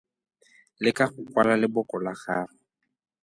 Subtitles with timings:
[0.83, 2.55] Leka go kwala leboko la gago.